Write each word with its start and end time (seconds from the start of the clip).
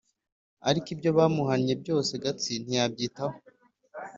Ariko 0.69 0.87
ibyo 0.95 1.09
bamuhannye 1.17 1.73
byose 1.81 2.11
Gatsi 2.23 2.53
ntiyabyitaho 2.63 3.37